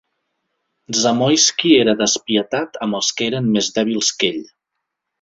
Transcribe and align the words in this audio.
Zamoyski 1.01 1.75
era 1.83 1.95
despietat 2.01 2.83
amb 2.87 3.01
els 3.03 3.13
que 3.21 3.31
eren 3.33 3.55
més 3.59 3.73
dèbils 3.81 4.15
que 4.23 4.35
ell. 4.37 4.45